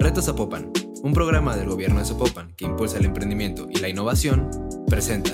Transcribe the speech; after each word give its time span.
Reto 0.00 0.22
Zapopan, 0.22 0.70
un 1.02 1.12
programa 1.12 1.56
del 1.56 1.68
gobierno 1.68 1.98
de 1.98 2.04
Zapopan 2.04 2.54
que 2.54 2.64
impulsa 2.64 2.98
el 2.98 3.04
emprendimiento 3.04 3.66
y 3.68 3.80
la 3.80 3.88
innovación, 3.88 4.48
presenta. 4.86 5.32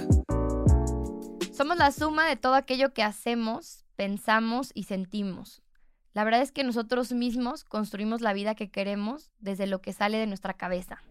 Somos 1.52 1.76
la 1.76 1.92
suma 1.92 2.26
de 2.26 2.36
todo 2.36 2.54
aquello 2.54 2.94
que 2.94 3.02
hacemos, 3.02 3.84
pensamos 3.94 4.70
y 4.72 4.84
sentimos. 4.84 5.62
La 6.14 6.24
verdad 6.24 6.40
es 6.40 6.50
que 6.50 6.64
nosotros 6.64 7.12
mismos 7.12 7.64
construimos 7.64 8.22
la 8.22 8.32
vida 8.32 8.54
que 8.54 8.70
queremos 8.70 9.30
desde 9.38 9.66
lo 9.66 9.82
que 9.82 9.92
sale 9.92 10.16
de 10.16 10.26
nuestra 10.26 10.54
cabeza. 10.54 11.02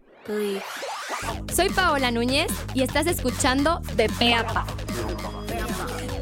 Soy 1.54 1.68
Paola 1.68 2.10
Núñez 2.10 2.50
y 2.74 2.82
estás 2.82 3.06
escuchando 3.06 3.80
De 3.94 4.08
Peapa. 4.18 4.66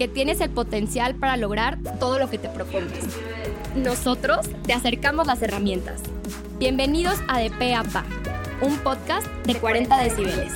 que 0.00 0.08
tienes 0.08 0.40
el 0.40 0.48
potencial 0.48 1.14
para 1.16 1.36
lograr 1.36 1.76
todo 1.98 2.18
lo 2.18 2.30
que 2.30 2.38
te 2.38 2.48
propongas. 2.48 3.04
Nosotros 3.76 4.48
te 4.62 4.72
acercamos 4.72 5.26
las 5.26 5.42
herramientas 5.42 6.00
Bienvenidos 6.58 7.18
a 7.28 7.38
De 7.38 7.74
a 7.74 7.82
Pa, 7.82 8.06
un 8.62 8.78
podcast 8.78 9.26
de 9.44 9.60
40 9.60 10.02
decibeles. 10.02 10.54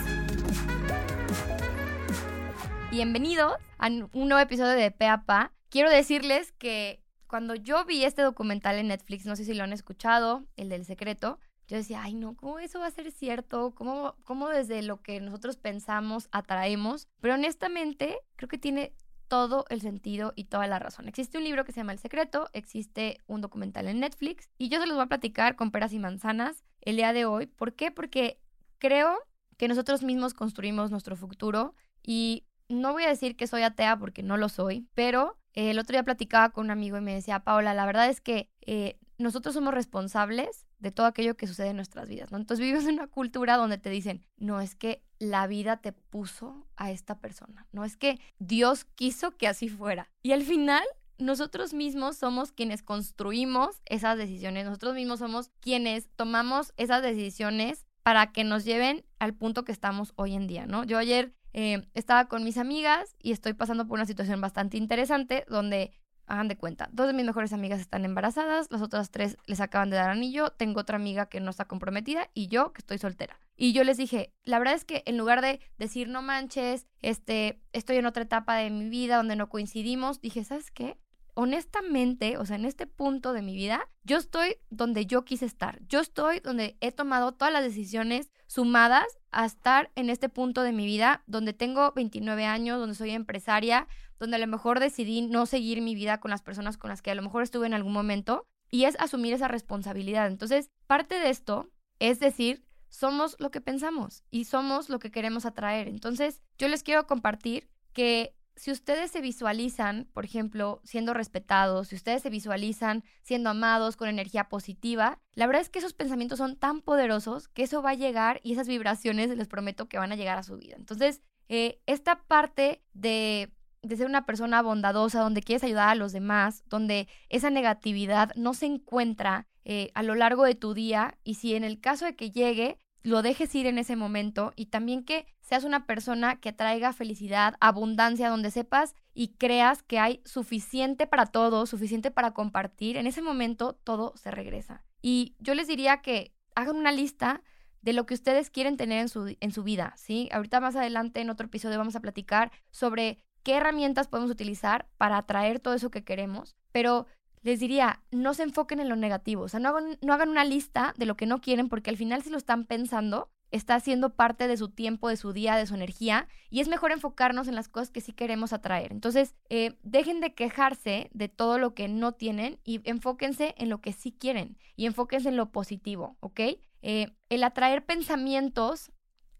Bienvenidos 2.90 3.52
a 3.76 3.88
un 3.88 4.08
nuevo 4.14 4.38
episodio 4.38 4.70
de 4.70 4.88
De 4.98 5.06
a 5.06 5.24
Pa. 5.26 5.52
Quiero 5.68 5.90
decirles 5.90 6.52
que 6.52 7.02
cuando 7.26 7.54
yo 7.54 7.84
vi 7.84 8.02
este 8.02 8.22
documental 8.22 8.76
en 8.76 8.88
Netflix, 8.88 9.26
no 9.26 9.36
sé 9.36 9.44
si 9.44 9.52
lo 9.52 9.62
han 9.62 9.74
escuchado, 9.74 10.46
el 10.56 10.70
del 10.70 10.86
secreto, 10.86 11.38
yo 11.68 11.76
decía, 11.76 12.02
ay 12.02 12.14
no, 12.14 12.34
¿cómo 12.34 12.60
eso 12.60 12.78
va 12.78 12.86
a 12.86 12.90
ser 12.90 13.10
cierto? 13.12 13.74
¿Cómo, 13.74 14.14
cómo 14.24 14.48
desde 14.48 14.80
lo 14.82 15.02
que 15.02 15.20
nosotros 15.20 15.58
pensamos 15.58 16.28
atraemos? 16.32 17.08
Pero 17.20 17.34
honestamente, 17.34 18.18
creo 18.36 18.48
que 18.48 18.56
tiene 18.56 18.94
todo 19.34 19.64
el 19.68 19.80
sentido 19.80 20.32
y 20.36 20.44
toda 20.44 20.68
la 20.68 20.78
razón. 20.78 21.08
Existe 21.08 21.38
un 21.38 21.42
libro 21.42 21.64
que 21.64 21.72
se 21.72 21.80
llama 21.80 21.90
El 21.90 21.98
Secreto, 21.98 22.50
existe 22.52 23.18
un 23.26 23.40
documental 23.40 23.88
en 23.88 23.98
Netflix 23.98 24.48
y 24.58 24.68
yo 24.68 24.78
se 24.80 24.86
los 24.86 24.94
voy 24.94 25.02
a 25.02 25.08
platicar 25.08 25.56
con 25.56 25.72
peras 25.72 25.92
y 25.92 25.98
manzanas 25.98 26.62
el 26.82 26.94
día 26.94 27.12
de 27.12 27.24
hoy. 27.24 27.46
¿Por 27.46 27.72
qué? 27.72 27.90
Porque 27.90 28.38
creo 28.78 29.18
que 29.56 29.66
nosotros 29.66 30.04
mismos 30.04 30.34
construimos 30.34 30.92
nuestro 30.92 31.16
futuro 31.16 31.74
y 32.00 32.44
no 32.68 32.92
voy 32.92 33.02
a 33.02 33.08
decir 33.08 33.36
que 33.36 33.48
soy 33.48 33.62
atea 33.62 33.98
porque 33.98 34.22
no 34.22 34.36
lo 34.36 34.48
soy, 34.48 34.86
pero 34.94 35.36
eh, 35.52 35.70
el 35.70 35.80
otro 35.80 35.94
día 35.94 36.04
platicaba 36.04 36.50
con 36.50 36.66
un 36.66 36.70
amigo 36.70 36.96
y 36.96 37.00
me 37.00 37.14
decía, 37.14 37.40
Paola, 37.40 37.74
la 37.74 37.86
verdad 37.86 38.08
es 38.08 38.20
que 38.20 38.52
eh, 38.60 39.00
nosotros 39.18 39.52
somos 39.52 39.74
responsables 39.74 40.64
de 40.78 40.92
todo 40.92 41.06
aquello 41.06 41.36
que 41.36 41.48
sucede 41.48 41.70
en 41.70 41.76
nuestras 41.76 42.08
vidas. 42.08 42.30
Entonces 42.30 42.60
vivimos 42.60 42.84
en 42.84 42.94
una 42.94 43.08
cultura 43.08 43.56
donde 43.56 43.78
te 43.78 43.90
dicen, 43.90 44.24
no 44.36 44.60
es 44.60 44.76
que 44.76 45.02
la 45.18 45.46
vida 45.46 45.78
te 45.78 45.92
puso 45.92 46.66
a 46.76 46.90
esta 46.90 47.18
persona, 47.18 47.66
no 47.72 47.84
es 47.84 47.96
que 47.96 48.20
Dios 48.38 48.84
quiso 48.84 49.36
que 49.36 49.48
así 49.48 49.68
fuera. 49.68 50.10
Y 50.22 50.32
al 50.32 50.42
final, 50.42 50.84
nosotros 51.18 51.74
mismos 51.74 52.16
somos 52.16 52.52
quienes 52.52 52.82
construimos 52.82 53.80
esas 53.86 54.18
decisiones, 54.18 54.64
nosotros 54.64 54.94
mismos 54.94 55.20
somos 55.20 55.50
quienes 55.60 56.08
tomamos 56.16 56.72
esas 56.76 57.02
decisiones 57.02 57.86
para 58.02 58.32
que 58.32 58.44
nos 58.44 58.64
lleven 58.64 59.04
al 59.18 59.34
punto 59.34 59.64
que 59.64 59.72
estamos 59.72 60.12
hoy 60.16 60.34
en 60.34 60.46
día, 60.46 60.66
¿no? 60.66 60.84
Yo 60.84 60.98
ayer 60.98 61.32
eh, 61.54 61.86
estaba 61.94 62.26
con 62.26 62.44
mis 62.44 62.58
amigas 62.58 63.16
y 63.22 63.32
estoy 63.32 63.54
pasando 63.54 63.86
por 63.86 63.96
una 63.96 64.06
situación 64.06 64.40
bastante 64.40 64.76
interesante 64.76 65.44
donde 65.48 65.92
hagan 66.26 66.48
de 66.48 66.56
cuenta, 66.56 66.88
dos 66.92 67.06
de 67.06 67.12
mis 67.12 67.24
mejores 67.24 67.52
amigas 67.52 67.80
están 67.80 68.04
embarazadas, 68.04 68.68
las 68.70 68.82
otras 68.82 69.10
tres 69.10 69.36
les 69.46 69.60
acaban 69.60 69.90
de 69.90 69.96
dar 69.96 70.10
anillo, 70.10 70.50
tengo 70.50 70.80
otra 70.80 70.96
amiga 70.96 71.26
que 71.26 71.40
no 71.40 71.50
está 71.50 71.66
comprometida 71.66 72.30
y 72.34 72.48
yo 72.48 72.72
que 72.72 72.80
estoy 72.80 72.98
soltera. 72.98 73.38
Y 73.56 73.72
yo 73.72 73.84
les 73.84 73.96
dije, 73.96 74.32
la 74.42 74.58
verdad 74.58 74.74
es 74.74 74.84
que 74.84 75.02
en 75.06 75.16
lugar 75.16 75.40
de 75.40 75.60
decir 75.78 76.08
no 76.08 76.22
manches, 76.22 76.86
este, 77.02 77.60
estoy 77.72 77.96
en 77.96 78.06
otra 78.06 78.24
etapa 78.24 78.56
de 78.56 78.70
mi 78.70 78.88
vida 78.88 79.16
donde 79.16 79.36
no 79.36 79.48
coincidimos, 79.48 80.20
dije, 80.20 80.44
¿sabes 80.44 80.70
qué? 80.70 80.96
Honestamente, 81.34 82.38
o 82.38 82.46
sea, 82.46 82.56
en 82.56 82.64
este 82.64 82.86
punto 82.86 83.32
de 83.32 83.42
mi 83.42 83.54
vida, 83.54 83.88
yo 84.04 84.16
estoy 84.16 84.56
donde 84.70 85.06
yo 85.06 85.24
quise 85.24 85.46
estar. 85.46 85.80
Yo 85.88 86.00
estoy 86.00 86.40
donde 86.40 86.76
he 86.80 86.92
tomado 86.92 87.32
todas 87.32 87.52
las 87.52 87.62
decisiones 87.62 88.30
sumadas 88.46 89.06
a 89.30 89.44
estar 89.44 89.90
en 89.96 90.10
este 90.10 90.28
punto 90.28 90.62
de 90.62 90.72
mi 90.72 90.86
vida, 90.86 91.22
donde 91.26 91.52
tengo 91.52 91.92
29 91.92 92.44
años, 92.44 92.78
donde 92.78 92.94
soy 92.94 93.10
empresaria, 93.10 93.88
donde 94.18 94.36
a 94.36 94.40
lo 94.40 94.46
mejor 94.46 94.80
decidí 94.80 95.22
no 95.22 95.46
seguir 95.46 95.80
mi 95.80 95.94
vida 95.94 96.20
con 96.20 96.30
las 96.30 96.42
personas 96.42 96.78
con 96.78 96.90
las 96.90 97.02
que 97.02 97.10
a 97.10 97.14
lo 97.14 97.22
mejor 97.22 97.42
estuve 97.42 97.66
en 97.66 97.74
algún 97.74 97.92
momento, 97.92 98.46
y 98.70 98.84
es 98.84 98.96
asumir 98.98 99.34
esa 99.34 99.48
responsabilidad. 99.48 100.26
Entonces, 100.26 100.68
parte 100.86 101.18
de 101.18 101.30
esto 101.30 101.70
es 101.98 102.20
decir, 102.20 102.64
somos 102.88 103.36
lo 103.38 103.50
que 103.50 103.60
pensamos 103.60 104.22
y 104.30 104.44
somos 104.44 104.88
lo 104.88 104.98
que 104.98 105.10
queremos 105.10 105.46
atraer. 105.46 105.88
Entonces, 105.88 106.42
yo 106.58 106.68
les 106.68 106.82
quiero 106.82 107.06
compartir 107.06 107.68
que 107.92 108.34
si 108.56 108.70
ustedes 108.70 109.10
se 109.10 109.20
visualizan, 109.20 110.08
por 110.12 110.24
ejemplo, 110.24 110.80
siendo 110.84 111.12
respetados, 111.12 111.88
si 111.88 111.96
ustedes 111.96 112.22
se 112.22 112.30
visualizan 112.30 113.02
siendo 113.22 113.50
amados 113.50 113.96
con 113.96 114.08
energía 114.08 114.48
positiva, 114.48 115.20
la 115.34 115.46
verdad 115.46 115.62
es 115.62 115.70
que 115.70 115.80
esos 115.80 115.92
pensamientos 115.92 116.38
son 116.38 116.56
tan 116.56 116.80
poderosos 116.80 117.48
que 117.48 117.64
eso 117.64 117.82
va 117.82 117.90
a 117.90 117.94
llegar 117.94 118.40
y 118.44 118.52
esas 118.52 118.68
vibraciones 118.68 119.30
les 119.30 119.48
prometo 119.48 119.88
que 119.88 119.98
van 119.98 120.12
a 120.12 120.16
llegar 120.16 120.38
a 120.38 120.44
su 120.44 120.56
vida. 120.56 120.76
Entonces, 120.78 121.20
eh, 121.48 121.80
esta 121.86 122.22
parte 122.22 122.82
de, 122.92 123.52
de 123.82 123.96
ser 123.96 124.06
una 124.06 124.24
persona 124.24 124.62
bondadosa, 124.62 125.20
donde 125.20 125.42
quieres 125.42 125.64
ayudar 125.64 125.88
a 125.88 125.94
los 125.94 126.12
demás, 126.12 126.62
donde 126.66 127.08
esa 127.28 127.50
negatividad 127.50 128.32
no 128.36 128.54
se 128.54 128.66
encuentra 128.66 129.48
eh, 129.64 129.90
a 129.94 130.02
lo 130.02 130.14
largo 130.14 130.44
de 130.44 130.54
tu 130.54 130.74
día 130.74 131.18
y 131.24 131.34
si 131.34 131.54
en 131.54 131.64
el 131.64 131.80
caso 131.80 132.04
de 132.04 132.14
que 132.16 132.30
llegue, 132.30 132.78
lo 133.04 133.20
dejes 133.20 133.54
ir 133.54 133.66
en 133.66 133.78
ese 133.78 133.96
momento 133.96 134.52
y 134.56 134.66
también 134.66 135.04
que 135.04 135.26
seas 135.42 135.64
una 135.64 135.86
persona 135.86 136.40
que 136.40 136.54
traiga 136.54 136.94
felicidad, 136.94 137.54
abundancia, 137.60 138.30
donde 138.30 138.50
sepas 138.50 138.94
y 139.12 139.34
creas 139.36 139.82
que 139.82 139.98
hay 139.98 140.22
suficiente 140.24 141.06
para 141.06 141.26
todos, 141.26 141.68
suficiente 141.68 142.10
para 142.10 142.32
compartir, 142.32 142.96
en 142.96 143.06
ese 143.06 143.20
momento 143.20 143.74
todo 143.74 144.14
se 144.16 144.30
regresa. 144.30 144.82
Y 145.02 145.36
yo 145.38 145.54
les 145.54 145.68
diría 145.68 146.00
que 146.00 146.34
hagan 146.54 146.76
una 146.76 146.92
lista 146.92 147.42
de 147.82 147.92
lo 147.92 148.06
que 148.06 148.14
ustedes 148.14 148.48
quieren 148.48 148.78
tener 148.78 149.00
en 149.00 149.10
su, 149.10 149.36
en 149.38 149.52
su 149.52 149.62
vida, 149.62 149.92
¿sí? 149.98 150.30
Ahorita 150.32 150.60
más 150.60 150.74
adelante 150.74 151.20
en 151.20 151.28
otro 151.28 151.46
episodio 151.46 151.76
vamos 151.76 151.96
a 151.96 152.00
platicar 152.00 152.50
sobre 152.70 153.18
qué 153.42 153.56
herramientas 153.56 154.08
podemos 154.08 154.30
utilizar 154.30 154.88
para 154.96 155.18
atraer 155.18 155.60
todo 155.60 155.74
eso 155.74 155.90
que 155.90 156.04
queremos, 156.04 156.56
pero 156.72 157.06
les 157.44 157.60
diría, 157.60 158.00
no 158.10 158.34
se 158.34 158.42
enfoquen 158.42 158.80
en 158.80 158.88
lo 158.88 158.96
negativo, 158.96 159.42
o 159.42 159.48
sea, 159.48 159.60
no 159.60 159.68
hagan, 159.68 159.98
no 160.00 160.14
hagan 160.14 160.30
una 160.30 160.44
lista 160.44 160.94
de 160.96 161.06
lo 161.06 161.16
que 161.16 161.26
no 161.26 161.40
quieren 161.40 161.68
porque 161.68 161.90
al 161.90 161.96
final 161.96 162.22
si 162.22 162.30
lo 162.30 162.38
están 162.38 162.64
pensando, 162.64 163.30
está 163.50 163.78
siendo 163.78 164.16
parte 164.16 164.48
de 164.48 164.56
su 164.56 164.70
tiempo, 164.70 165.08
de 165.08 165.16
su 165.16 165.32
día, 165.32 165.54
de 165.54 165.66
su 165.66 165.74
energía, 165.74 166.26
y 166.50 166.60
es 166.60 166.68
mejor 166.68 166.90
enfocarnos 166.90 167.46
en 167.46 167.54
las 167.54 167.68
cosas 167.68 167.90
que 167.90 168.00
sí 168.00 168.12
queremos 168.12 168.52
atraer. 168.52 168.92
Entonces, 168.92 169.36
eh, 169.50 169.78
dejen 169.82 170.20
de 170.20 170.34
quejarse 170.34 171.10
de 171.12 171.28
todo 171.28 171.58
lo 171.58 171.74
que 171.74 171.86
no 171.86 172.12
tienen 172.12 172.58
y 172.64 172.80
enfóquense 172.88 173.54
en 173.58 173.68
lo 173.68 173.80
que 173.80 173.92
sí 173.92 174.10
quieren 174.10 174.56
y 174.74 174.86
enfóquense 174.86 175.28
en 175.28 175.36
lo 175.36 175.52
positivo, 175.52 176.16
¿ok? 176.20 176.40
Eh, 176.82 177.14
el 177.28 177.44
atraer 177.44 177.84
pensamientos 177.84 178.90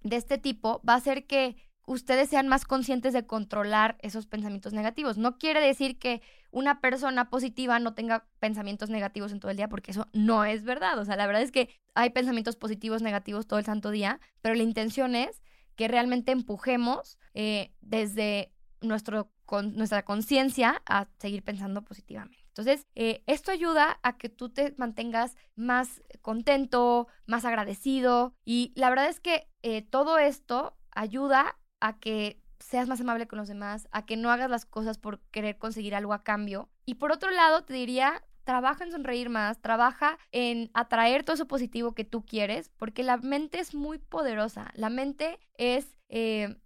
de 0.02 0.16
este 0.16 0.38
tipo 0.38 0.82
va 0.88 0.92
a 0.92 0.98
hacer 0.98 1.26
que 1.26 1.56
ustedes 1.86 2.28
sean 2.28 2.48
más 2.48 2.64
conscientes 2.64 3.12
de 3.12 3.26
controlar 3.26 3.96
esos 4.00 4.26
pensamientos 4.26 4.72
negativos. 4.72 5.18
No 5.18 5.38
quiere 5.38 5.60
decir 5.60 5.98
que 5.98 6.22
una 6.54 6.80
persona 6.80 7.30
positiva 7.30 7.80
no 7.80 7.94
tenga 7.94 8.28
pensamientos 8.38 8.88
negativos 8.88 9.32
en 9.32 9.40
todo 9.40 9.50
el 9.50 9.56
día, 9.56 9.68
porque 9.68 9.90
eso 9.90 10.06
no 10.12 10.44
es 10.44 10.62
verdad. 10.62 10.96
O 11.00 11.04
sea, 11.04 11.16
la 11.16 11.26
verdad 11.26 11.42
es 11.42 11.50
que 11.50 11.68
hay 11.94 12.10
pensamientos 12.10 12.54
positivos, 12.54 13.02
negativos 13.02 13.48
todo 13.48 13.58
el 13.58 13.64
santo 13.64 13.90
día, 13.90 14.20
pero 14.40 14.54
la 14.54 14.62
intención 14.62 15.16
es 15.16 15.42
que 15.74 15.88
realmente 15.88 16.30
empujemos 16.30 17.18
eh, 17.34 17.74
desde 17.80 18.52
nuestro, 18.80 19.32
con, 19.44 19.74
nuestra 19.74 20.04
conciencia 20.04 20.80
a 20.86 21.08
seguir 21.18 21.42
pensando 21.42 21.82
positivamente. 21.82 22.44
Entonces, 22.46 22.86
eh, 22.94 23.24
esto 23.26 23.50
ayuda 23.50 23.98
a 24.04 24.16
que 24.16 24.28
tú 24.28 24.48
te 24.48 24.76
mantengas 24.78 25.36
más 25.56 26.04
contento, 26.22 27.08
más 27.26 27.44
agradecido 27.44 28.36
y 28.44 28.72
la 28.76 28.90
verdad 28.90 29.08
es 29.08 29.18
que 29.18 29.48
eh, 29.62 29.82
todo 29.82 30.18
esto 30.18 30.76
ayuda 30.92 31.58
a 31.80 31.98
que 31.98 32.43
seas 32.64 32.88
más 32.88 33.00
amable 33.00 33.26
con 33.26 33.38
los 33.38 33.48
demás, 33.48 33.88
a 33.92 34.06
que 34.06 34.16
no 34.16 34.30
hagas 34.30 34.48
las 34.48 34.64
cosas 34.64 34.98
por 34.98 35.20
querer 35.30 35.58
conseguir 35.58 35.94
algo 35.94 36.14
a 36.14 36.22
cambio. 36.22 36.70
Y 36.86 36.94
por 36.94 37.12
otro 37.12 37.30
lado, 37.30 37.62
te 37.62 37.74
diría, 37.74 38.24
trabaja 38.44 38.84
en 38.84 38.90
sonreír 38.90 39.28
más, 39.28 39.60
trabaja 39.60 40.18
en 40.32 40.70
atraer 40.72 41.24
todo 41.24 41.34
eso 41.34 41.46
positivo 41.46 41.92
que 41.94 42.04
tú 42.04 42.24
quieres, 42.24 42.70
porque 42.76 43.02
la 43.02 43.18
mente 43.18 43.60
es 43.60 43.74
muy 43.74 43.98
poderosa. 43.98 44.70
La 44.74 44.88
mente 44.88 45.38
es 45.58 45.94
eh, 46.08 46.56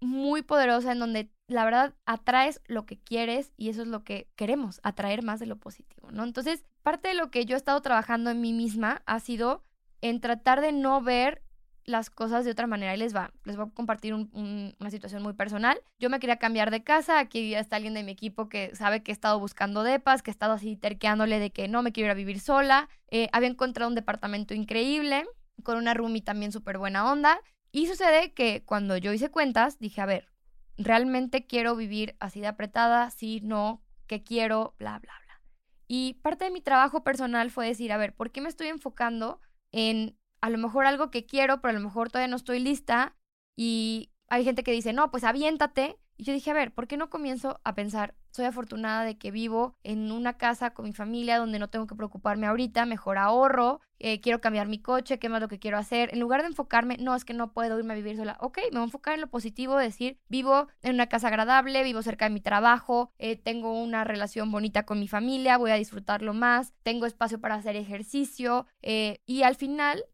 muy 0.00 0.42
poderosa 0.42 0.92
en 0.92 0.98
donde 0.98 1.30
la 1.48 1.64
verdad 1.64 1.94
atraes 2.04 2.60
lo 2.66 2.84
que 2.84 2.98
quieres 2.98 3.52
y 3.56 3.70
eso 3.70 3.82
es 3.82 3.88
lo 3.88 4.04
que 4.04 4.28
queremos, 4.36 4.80
atraer 4.82 5.22
más 5.22 5.40
de 5.40 5.46
lo 5.46 5.56
positivo, 5.56 6.10
¿no? 6.10 6.24
Entonces, 6.24 6.66
parte 6.82 7.08
de 7.08 7.14
lo 7.14 7.30
que 7.30 7.46
yo 7.46 7.56
he 7.56 7.58
estado 7.58 7.80
trabajando 7.80 8.28
en 8.28 8.42
mí 8.42 8.52
misma 8.52 9.02
ha 9.06 9.18
sido 9.18 9.64
en 10.02 10.20
tratar 10.20 10.60
de 10.60 10.72
no 10.72 11.00
ver 11.00 11.42
las 11.88 12.10
cosas 12.10 12.44
de 12.44 12.50
otra 12.50 12.66
manera. 12.66 12.94
Y 12.94 12.98
les 12.98 13.16
va, 13.16 13.32
les 13.44 13.56
voy 13.56 13.66
a 13.66 13.70
compartir 13.70 14.14
una 14.14 14.90
situación 14.90 15.22
muy 15.22 15.32
personal. 15.32 15.80
Yo 15.98 16.10
me 16.10 16.20
quería 16.20 16.36
cambiar 16.36 16.70
de 16.70 16.84
casa, 16.84 17.18
aquí 17.18 17.50
ya 17.50 17.60
está 17.60 17.76
alguien 17.76 17.94
de 17.94 18.02
mi 18.02 18.12
equipo 18.12 18.48
que 18.48 18.76
sabe 18.76 19.02
que 19.02 19.10
he 19.10 19.14
estado 19.14 19.40
buscando 19.40 19.82
depas, 19.82 20.22
que 20.22 20.30
he 20.30 20.32
estado 20.32 20.52
así 20.52 20.76
terqueándole 20.76 21.38
de 21.38 21.50
que 21.50 21.66
no 21.66 21.82
me 21.82 21.92
quiero 21.92 22.08
ir 22.08 22.10
a 22.10 22.14
vivir 22.14 22.40
sola. 22.40 22.88
Eh, 23.10 23.28
había 23.32 23.48
encontrado 23.48 23.88
un 23.88 23.94
departamento 23.94 24.52
increíble, 24.52 25.24
con 25.62 25.78
una 25.78 25.94
roomie 25.94 26.22
también 26.22 26.52
súper 26.52 26.76
buena 26.76 27.10
onda. 27.10 27.40
Y 27.72 27.86
sucede 27.86 28.32
que 28.34 28.62
cuando 28.64 28.96
yo 28.98 29.12
hice 29.12 29.30
cuentas, 29.30 29.78
dije, 29.78 30.02
a 30.02 30.06
ver, 30.06 30.28
¿realmente 30.76 31.46
quiero 31.46 31.74
vivir 31.74 32.16
así 32.20 32.40
de 32.40 32.48
apretada? 32.48 33.10
Sí, 33.10 33.40
no, 33.42 33.82
¿qué 34.06 34.22
quiero? 34.22 34.74
Bla, 34.78 34.98
bla, 34.98 35.12
bla. 35.24 35.40
Y 35.86 36.14
parte 36.22 36.44
de 36.44 36.50
mi 36.50 36.60
trabajo 36.60 37.02
personal 37.02 37.50
fue 37.50 37.66
decir, 37.66 37.92
a 37.92 37.96
ver, 37.96 38.14
¿por 38.14 38.30
qué 38.30 38.42
me 38.42 38.50
estoy 38.50 38.68
enfocando 38.68 39.40
en 39.72 40.17
a 40.40 40.50
lo 40.50 40.58
mejor 40.58 40.86
algo 40.86 41.10
que 41.10 41.26
quiero, 41.26 41.60
pero 41.60 41.70
a 41.70 41.80
lo 41.80 41.84
mejor 41.84 42.10
todavía 42.10 42.28
no 42.28 42.36
estoy 42.36 42.60
lista? 42.60 43.16
Y 43.56 44.10
hay 44.28 44.44
gente 44.44 44.62
que 44.62 44.72
dice, 44.72 44.92
no, 44.92 45.10
pues 45.10 45.24
aviéntate. 45.24 45.98
Y 46.16 46.24
yo 46.24 46.32
dije, 46.32 46.50
a 46.50 46.54
ver, 46.54 46.72
¿por 46.72 46.88
qué 46.88 46.96
no 46.96 47.10
comienzo 47.10 47.60
a 47.62 47.74
pensar, 47.74 48.14
soy 48.30 48.44
afortunada 48.44 49.04
de 49.04 49.18
que 49.18 49.30
vivo 49.30 49.76
en 49.84 50.10
una 50.10 50.36
casa 50.36 50.70
con 50.70 50.84
mi 50.84 50.92
familia 50.92 51.38
donde 51.38 51.58
no 51.58 51.70
tengo 51.70 51.86
que 51.86 51.94
preocuparme 51.94 52.46
ahorita, 52.46 52.86
mejor 52.86 53.18
ahorro, 53.18 53.80
eh, 54.00 54.20
quiero 54.20 54.40
cambiar 54.40 54.66
mi 54.68 54.80
coche, 54.80 55.18
qué 55.18 55.28
más 55.28 55.40
lo 55.40 55.48
que 55.48 55.58
quiero 55.58 55.78
hacer? 55.78 56.10
En 56.12 56.20
lugar 56.20 56.42
de 56.42 56.48
enfocarme, 56.48 56.96
no, 56.98 57.14
es 57.14 57.24
que 57.24 57.34
no 57.34 57.52
puedo 57.52 57.78
irme 57.78 57.92
a 57.92 57.96
vivir 57.96 58.16
sola, 58.16 58.36
ok, 58.40 58.58
me 58.64 58.78
voy 58.78 58.80
a 58.80 58.84
enfocar 58.84 59.14
en 59.14 59.20
lo 59.20 59.28
positivo, 59.28 59.76
decir, 59.76 60.18
vivo 60.28 60.68
en 60.82 60.94
una 60.94 61.08
casa 61.08 61.28
agradable, 61.28 61.82
vivo 61.84 62.02
cerca 62.02 62.26
de 62.26 62.34
mi 62.34 62.40
trabajo, 62.40 63.12
eh, 63.18 63.36
tengo 63.36 63.80
una 63.80 64.04
relación 64.04 64.50
bonita 64.50 64.84
con 64.84 64.98
mi 64.98 65.08
familia, 65.08 65.56
voy 65.56 65.70
a 65.70 65.74
disfrutarlo 65.74 66.34
más, 66.34 66.74
tengo 66.82 67.06
espacio 67.06 67.40
para 67.40 67.54
hacer 67.54 67.76
ejercicio 67.76 68.66
eh, 68.82 69.20
y 69.24 69.42
al 69.42 69.54
final 69.54 70.04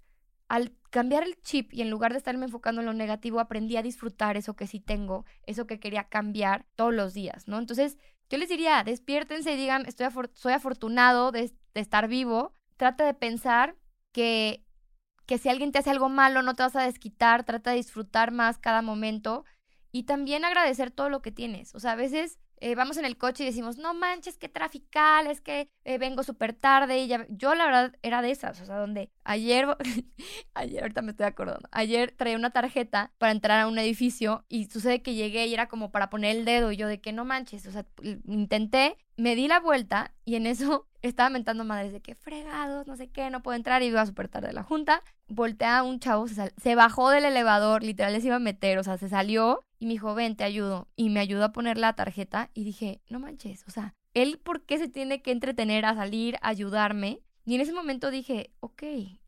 al 0.48 0.72
cambiar 0.90 1.22
el 1.22 1.40
chip 1.40 1.72
y 1.72 1.82
en 1.82 1.90
lugar 1.90 2.12
de 2.12 2.18
estarme 2.18 2.44
enfocando 2.44 2.80
en 2.80 2.86
lo 2.86 2.92
negativo, 2.92 3.40
aprendí 3.40 3.76
a 3.76 3.82
disfrutar 3.82 4.36
eso 4.36 4.54
que 4.54 4.66
sí 4.66 4.80
tengo, 4.80 5.24
eso 5.46 5.66
que 5.66 5.80
quería 5.80 6.04
cambiar 6.04 6.66
todos 6.76 6.94
los 6.94 7.14
días, 7.14 7.48
¿no? 7.48 7.58
Entonces, 7.58 7.98
yo 8.30 8.38
les 8.38 8.48
diría, 8.48 8.82
despiértense 8.84 9.52
y 9.52 9.56
digan, 9.56 9.86
estoy 9.86 10.06
soy 10.34 10.52
afortunado 10.52 11.32
de, 11.32 11.52
estar 11.74 12.08
vivo. 12.08 12.52
Trata 12.76 13.04
de 13.04 13.14
pensar 13.14 13.76
que, 14.12 14.64
que 15.26 15.38
si 15.38 15.48
alguien 15.48 15.72
te 15.72 15.78
hace 15.78 15.90
algo 15.90 16.08
malo, 16.08 16.42
no 16.42 16.54
te 16.54 16.62
vas 16.62 16.76
a 16.76 16.82
desquitar, 16.82 17.44
trata 17.44 17.70
de 17.70 17.76
disfrutar 17.76 18.30
más 18.30 18.58
cada 18.58 18.82
momento 18.82 19.44
y 19.92 20.04
también 20.04 20.44
agradecer 20.44 20.90
todo 20.90 21.08
lo 21.08 21.22
que 21.22 21.32
tienes. 21.32 21.74
O 21.74 21.80
sea, 21.80 21.92
a 21.92 21.96
veces 21.96 22.38
eh, 22.64 22.74
vamos 22.76 22.96
en 22.96 23.04
el 23.04 23.18
coche 23.18 23.42
y 23.42 23.46
decimos, 23.46 23.76
no 23.76 23.92
manches, 23.92 24.38
qué 24.38 24.48
trafical, 24.48 25.26
es 25.26 25.42
que 25.42 25.68
eh, 25.84 25.98
vengo 25.98 26.22
súper 26.22 26.54
tarde. 26.54 27.02
Y 27.02 27.08
ya... 27.08 27.26
Yo, 27.28 27.54
la 27.54 27.66
verdad, 27.66 27.96
era 28.00 28.22
de 28.22 28.30
esas, 28.30 28.58
o 28.62 28.64
sea, 28.64 28.78
donde 28.78 29.10
ayer, 29.22 29.66
ayer, 30.54 30.80
ahorita 30.80 31.02
me 31.02 31.10
estoy 31.10 31.26
acordando, 31.26 31.68
ayer 31.72 32.14
traía 32.16 32.38
una 32.38 32.52
tarjeta 32.52 33.12
para 33.18 33.32
entrar 33.32 33.60
a 33.60 33.66
un 33.66 33.78
edificio 33.78 34.46
y 34.48 34.64
sucede 34.64 35.02
que 35.02 35.12
llegué 35.12 35.46
y 35.46 35.52
era 35.52 35.68
como 35.68 35.90
para 35.90 36.08
poner 36.08 36.38
el 36.38 36.46
dedo 36.46 36.72
y 36.72 36.78
yo 36.78 36.88
de 36.88 37.02
que 37.02 37.12
no 37.12 37.26
manches, 37.26 37.66
o 37.66 37.70
sea, 37.70 37.84
intenté, 38.24 38.96
me 39.18 39.36
di 39.36 39.46
la 39.46 39.60
vuelta 39.60 40.14
y 40.24 40.36
en 40.36 40.46
eso 40.46 40.86
estaba 41.02 41.28
mentando 41.28 41.64
madres 41.64 41.92
de 41.92 42.00
que 42.00 42.14
fregados, 42.14 42.86
no 42.86 42.96
sé 42.96 43.10
qué, 43.10 43.28
no 43.28 43.42
puedo 43.42 43.56
entrar 43.56 43.82
y 43.82 43.86
iba 43.86 44.06
súper 44.06 44.28
tarde 44.28 44.54
la 44.54 44.62
junta. 44.62 45.02
Voltea 45.28 45.78
a 45.78 45.82
un 45.82 46.00
chavo, 46.00 46.26
se, 46.28 46.74
bajó 46.74 47.10
del 47.10 47.24
elevador, 47.24 47.82
literal 47.82 48.12
les 48.12 48.24
iba 48.24 48.36
a 48.36 48.40
meter, 48.40 48.78
o 48.78 48.82
sea, 48.82 48.98
se 48.98 49.08
salió 49.08 49.64
y 49.84 49.86
me 49.86 49.92
dijo, 49.92 50.16
te 50.34 50.44
ayudo. 50.44 50.88
Y 50.96 51.10
me 51.10 51.20
ayudó 51.20 51.44
a 51.44 51.52
poner 51.52 51.76
la 51.76 51.92
tarjeta 51.92 52.50
y 52.54 52.64
dije, 52.64 53.02
no 53.10 53.20
manches, 53.20 53.64
o 53.68 53.70
sea, 53.70 53.94
él 54.14 54.40
por 54.42 54.62
qué 54.62 54.78
se 54.78 54.88
tiene 54.88 55.20
que 55.20 55.30
entretener 55.30 55.84
a 55.84 55.94
salir, 55.94 56.36
a 56.40 56.48
ayudarme. 56.48 57.20
Y 57.44 57.54
en 57.54 57.60
ese 57.60 57.74
momento 57.74 58.10
dije, 58.10 58.50
ok, 58.60 58.82